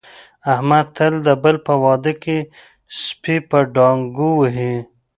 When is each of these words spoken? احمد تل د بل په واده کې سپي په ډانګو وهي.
احمد 0.53 0.85
تل 0.95 1.13
د 1.27 1.29
بل 1.43 1.55
په 1.67 1.73
واده 1.83 2.13
کې 2.23 2.37
سپي 3.01 3.37
په 3.49 3.59
ډانګو 3.73 4.29
وهي. 4.39 4.75